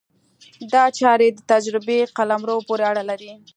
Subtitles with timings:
[0.73, 3.31] دا چارې د تجربې قلمرو پورې اړه لري.